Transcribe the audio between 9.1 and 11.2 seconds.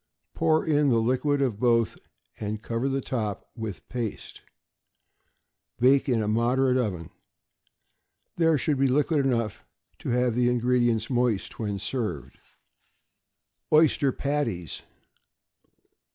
enough to have the ingredients